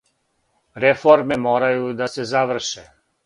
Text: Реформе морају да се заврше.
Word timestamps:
Реформе 0.85 1.37
морају 1.45 1.85
да 2.01 2.09
се 2.15 2.27
заврше. 2.33 2.89